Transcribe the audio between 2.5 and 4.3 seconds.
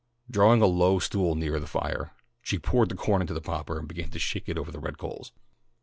poured the corn into the popper and began to